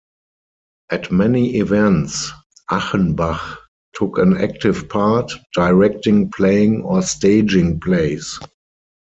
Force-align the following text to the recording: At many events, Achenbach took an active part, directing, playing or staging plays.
At 0.89 1.11
many 1.11 1.57
events, 1.57 2.31
Achenbach 2.71 3.57
took 3.93 4.17
an 4.17 4.35
active 4.35 4.89
part, 4.89 5.31
directing, 5.53 6.31
playing 6.31 6.81
or 6.81 7.03
staging 7.03 7.79
plays. 7.79 8.39